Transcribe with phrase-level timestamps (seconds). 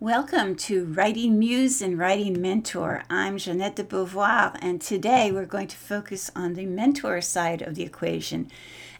[0.00, 3.02] Welcome to Writing Muse and Writing Mentor.
[3.10, 7.74] I'm Jeanette de Beauvoir, and today we're going to focus on the mentor side of
[7.74, 8.50] the equation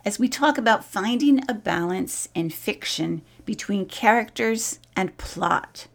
[0.05, 5.87] as we talk about finding a balance in fiction between characters and plot.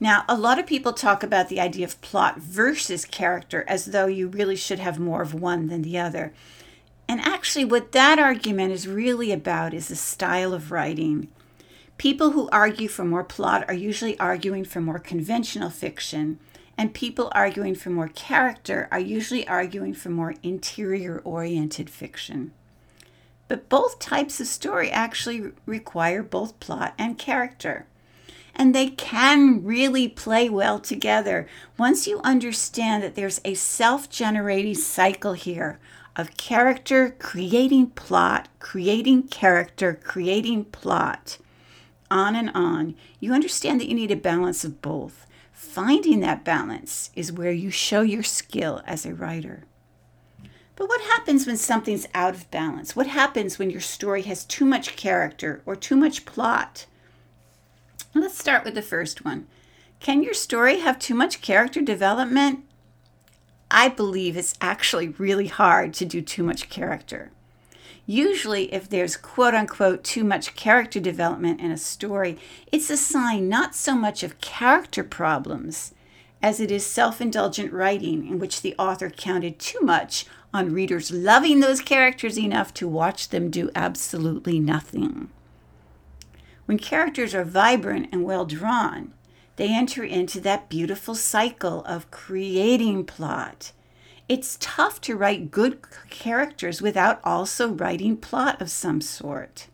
[0.00, 4.06] Now, a lot of people talk about the idea of plot versus character as though
[4.06, 6.32] you really should have more of one than the other.
[7.06, 11.28] And actually, what that argument is really about is the style of writing.
[11.96, 16.38] People who argue for more plot are usually arguing for more conventional fiction,
[16.76, 22.52] and people arguing for more character are usually arguing for more interior oriented fiction.
[23.46, 27.86] But both types of story actually require both plot and character.
[28.56, 34.74] And they can really play well together once you understand that there's a self generating
[34.74, 35.78] cycle here
[36.16, 41.38] of character creating plot, creating character, creating plot
[42.14, 45.26] on and on, you understand that you need a balance of both.
[45.52, 49.64] Finding that balance is where you show your skill as a writer.
[50.76, 52.96] But what happens when something's out of balance?
[52.96, 56.86] What happens when your story has too much character or too much plot?
[58.14, 59.46] Let's start with the first one.
[59.98, 62.64] Can your story have too much character development?
[63.70, 67.32] I believe it's actually really hard to do too much character.
[68.06, 72.38] Usually, if there's quote unquote too much character development in a story,
[72.70, 75.94] it's a sign not so much of character problems
[76.42, 81.10] as it is self indulgent writing in which the author counted too much on readers
[81.10, 85.30] loving those characters enough to watch them do absolutely nothing.
[86.66, 89.12] When characters are vibrant and well drawn,
[89.56, 93.72] they enter into that beautiful cycle of creating plot
[94.28, 99.68] it's tough to write good characters without also writing plot of some sort.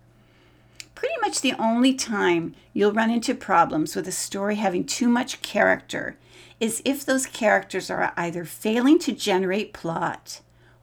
[0.95, 5.41] Pretty much the only time you'll run into problems with a story having too much
[5.41, 6.17] character
[6.59, 10.41] is if those characters are either failing to generate plot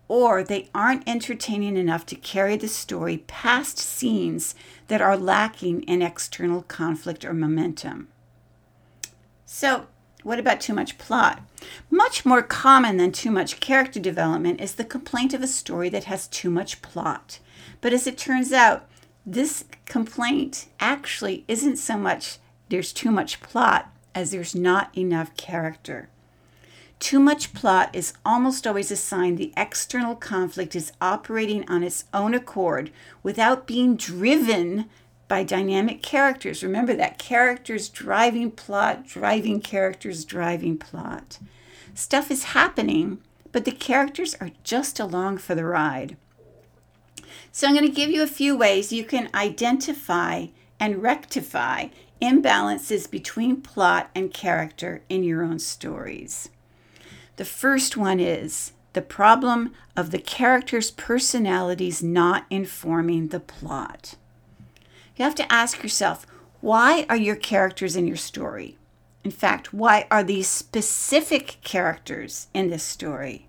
[0.08, 4.55] or they aren't entertaining enough to carry the story past scenes
[4.88, 8.08] that are lacking in external conflict or momentum.
[9.45, 9.88] So,
[10.27, 11.42] what about too much plot?
[11.89, 16.04] Much more common than too much character development is the complaint of a story that
[16.04, 17.39] has too much plot.
[17.80, 18.89] But as it turns out,
[19.26, 22.39] this complaint actually isn't so much
[22.70, 26.10] there's too much plot as there's not enough character.
[26.99, 32.04] Too much plot is almost always a sign the external conflict is operating on its
[32.14, 32.92] own accord
[33.23, 34.89] without being driven
[35.27, 36.64] by dynamic characters.
[36.64, 41.39] Remember that characters driving plot, driving characters, driving plot.
[41.93, 43.20] Stuff is happening,
[43.52, 46.16] but the characters are just along for the ride.
[47.52, 50.48] So I'm going to give you a few ways you can identify
[50.80, 51.87] and rectify
[52.21, 56.49] imbalances between plot and character in your own stories.
[57.37, 64.16] The first one is the problem of the characters' personalities not informing the plot.
[65.17, 66.26] You have to ask yourself
[66.61, 68.78] why are your characters in your story?
[69.23, 73.48] In fact, why are these specific characters in this story?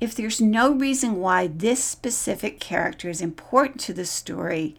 [0.00, 4.76] If there's no reason why this specific character is important to the story,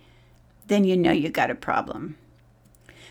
[0.68, 2.18] then you know you got a problem.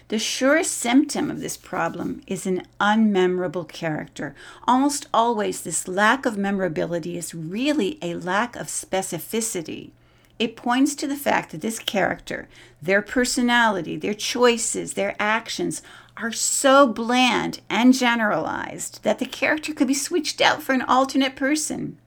[0.08, 4.34] The surest symptom of this problem is an unmemorable character.
[4.68, 9.92] Almost always, this lack of memorability is really a lack of specificity.
[10.38, 12.48] It points to the fact that this character,
[12.82, 15.80] their personality, their choices, their actions
[16.16, 21.36] are so bland and generalized that the character could be switched out for an alternate
[21.36, 21.98] person.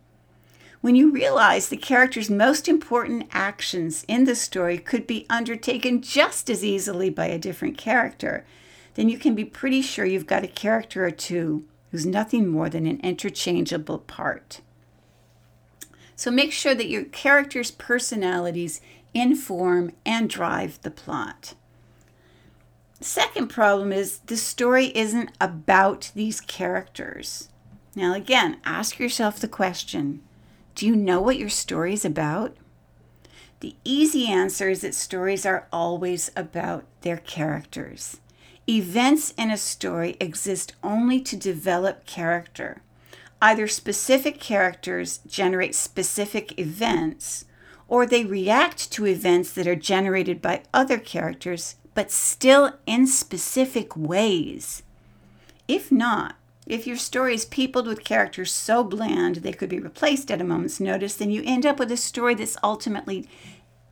[0.81, 6.49] When you realize the character's most important actions in the story could be undertaken just
[6.49, 8.45] as easily by a different character,
[8.95, 12.69] then you can be pretty sure you've got a character or two who's nothing more
[12.69, 14.61] than an interchangeable part.
[16.17, 18.81] So make sure that your characters' personalities
[19.13, 21.53] inform and drive the plot.
[22.99, 27.49] second problem is the story isn't about these characters.
[27.95, 30.21] Now, again, ask yourself the question
[30.73, 32.57] Do you know what your story is about?
[33.59, 38.17] The easy answer is that stories are always about their characters.
[38.67, 42.81] Events in a story exist only to develop character.
[43.41, 47.45] Either specific characters generate specific events,
[47.87, 53.95] or they react to events that are generated by other characters, but still in specific
[53.95, 54.83] ways.
[55.67, 56.35] If not,
[56.65, 60.43] if your story is peopled with characters so bland they could be replaced at a
[60.43, 63.27] moment's notice, then you end up with a story that's ultimately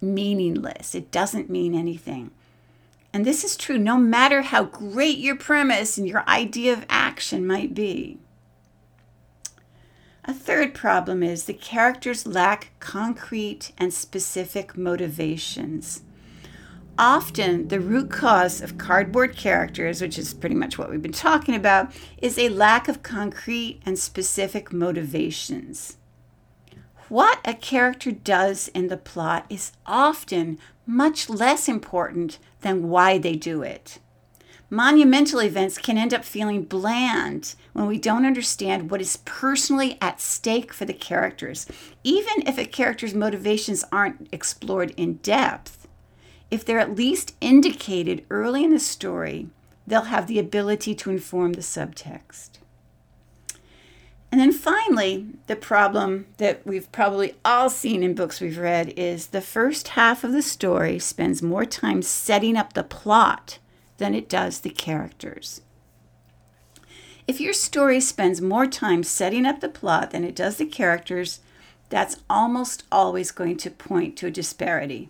[0.01, 0.93] meaningless.
[0.93, 2.31] It doesn't mean anything.
[3.13, 7.47] And this is true no matter how great your premise and your idea of action
[7.47, 8.17] might be.
[10.27, 16.01] A third problem is the characters lack concrete and specific motivations.
[16.97, 21.53] Often, the root cause of cardboard characters, which is pretty much what we've been talking
[21.53, 25.97] about, is a lack of concrete and specific motivations.
[27.07, 30.57] What a character does in the plot is often
[30.87, 33.99] much less important than why they do it.
[34.69, 40.19] Monumental events can end up feeling bland when we don't understand what is personally at
[40.19, 41.67] stake for the characters,
[42.03, 45.87] even if a character's motivations aren't explored in depth.
[46.49, 49.49] If they're at least indicated early in the story,
[49.85, 52.51] they'll have the ability to inform the subtext.
[54.31, 59.27] And then finally, the problem that we've probably all seen in books we've read is
[59.27, 63.59] the first half of the story spends more time setting up the plot
[63.97, 65.61] than it does the characters.
[67.27, 71.39] If your story spends more time setting up the plot than it does the characters,
[71.89, 75.09] that's almost always going to point to a disparity.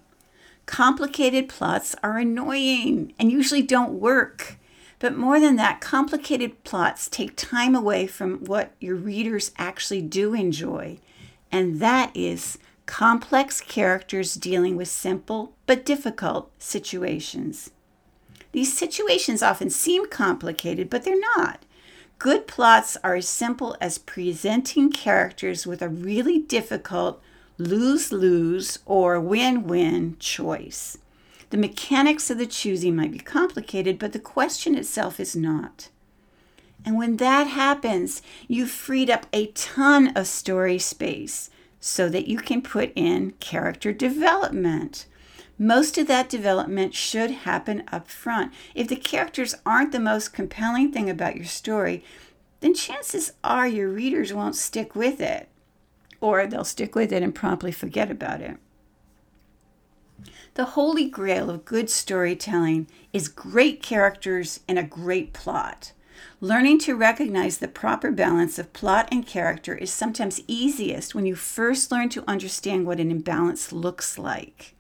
[0.66, 4.58] Complicated plots are annoying and usually don't work.
[5.00, 10.34] But more than that, complicated plots take time away from what your readers actually do
[10.34, 11.00] enjoy,
[11.52, 17.72] and that is complex characters dealing with simple but difficult situations.
[18.56, 21.66] These situations often seem complicated, but they're not.
[22.20, 27.22] Good plots are as simple as presenting characters with a really difficult
[27.58, 30.98] lose lose or win win choice.
[31.50, 35.90] The mechanics of the choosing might be complicated, but the question itself is not.
[36.86, 41.50] And when that happens, you've freed up a ton of story space
[41.82, 45.08] so that you can put in character development.
[45.58, 48.52] Most of that development should happen up front.
[48.74, 52.04] If the characters aren't the most compelling thing about your story,
[52.60, 55.48] then chances are your readers won't stick with it,
[56.20, 58.58] or they'll stick with it and promptly forget about it.
[60.56, 65.94] The holy grail of good storytelling is great characters and a great plot.
[66.42, 71.36] Learning to recognize the proper balance of plot and character is sometimes easiest when you
[71.36, 74.75] first learn to understand what an imbalance looks like.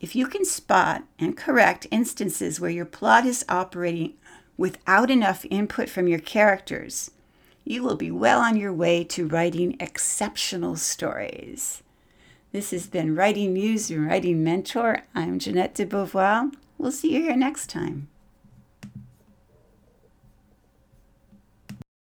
[0.00, 4.14] If you can spot and correct instances where your plot is operating
[4.56, 7.10] without enough input from your characters,
[7.64, 11.82] you will be well on your way to writing exceptional stories.
[12.50, 15.02] This has been Writing Muse and Writing Mentor.
[15.14, 16.50] I'm Jeanette de Beauvoir.
[16.78, 18.08] We'll see you here next time.